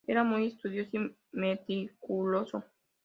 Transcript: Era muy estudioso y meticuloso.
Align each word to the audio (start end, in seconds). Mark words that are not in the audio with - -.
Era 0.07 0.23
muy 0.23 0.47
estudioso 0.47 0.89
y 0.97 1.15
meticuloso. 1.31 2.63